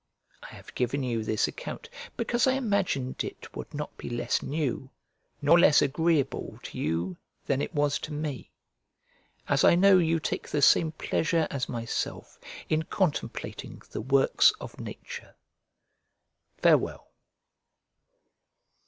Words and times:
I 0.41 0.47
have 0.55 0.73
given 0.73 1.03
you 1.03 1.23
this 1.23 1.47
account 1.47 1.87
because 2.17 2.47
I 2.47 2.53
imagined 2.53 3.23
it 3.23 3.55
would 3.55 3.71
not 3.71 3.95
be 3.99 4.09
less 4.09 4.41
new, 4.41 4.89
nor 5.43 5.59
less 5.59 5.79
agreeable, 5.79 6.59
to 6.63 6.79
you 6.79 7.17
than 7.45 7.61
it 7.61 7.75
was 7.75 7.99
to 7.99 8.11
me; 8.11 8.49
as 9.47 9.63
I 9.63 9.75
know 9.75 9.99
you 9.99 10.19
take 10.19 10.47
the 10.49 10.63
same 10.63 10.91
pleasure 10.93 11.47
as 11.51 11.69
myself 11.69 12.39
in 12.67 12.81
contemplating 12.81 13.79
the 13.91 14.01
works 14.01 14.51
of 14.59 14.79
nature. 14.79 15.35
Farewell. 16.57 17.11